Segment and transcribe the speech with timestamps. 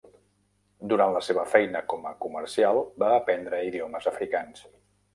[0.93, 4.69] Durant la seva feina com a comercial va aprendre idiomes africans.